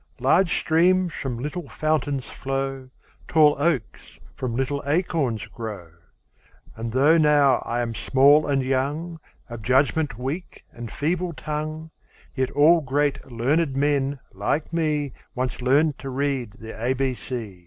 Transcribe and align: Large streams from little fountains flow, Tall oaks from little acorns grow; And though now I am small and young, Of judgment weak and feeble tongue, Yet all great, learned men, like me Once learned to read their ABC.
Large 0.19 0.57
streams 0.57 1.13
from 1.13 1.37
little 1.37 1.69
fountains 1.69 2.25
flow, 2.27 2.89
Tall 3.27 3.55
oaks 3.59 4.17
from 4.35 4.55
little 4.55 4.81
acorns 4.87 5.45
grow; 5.45 5.91
And 6.75 6.91
though 6.91 7.19
now 7.19 7.61
I 7.67 7.81
am 7.81 7.93
small 7.93 8.47
and 8.47 8.63
young, 8.63 9.19
Of 9.47 9.61
judgment 9.61 10.17
weak 10.17 10.65
and 10.71 10.91
feeble 10.91 11.33
tongue, 11.33 11.91
Yet 12.33 12.49
all 12.49 12.81
great, 12.81 13.31
learned 13.31 13.75
men, 13.75 14.19
like 14.33 14.73
me 14.73 15.13
Once 15.35 15.61
learned 15.61 15.99
to 15.99 16.09
read 16.09 16.53
their 16.53 16.79
ABC. 16.79 17.59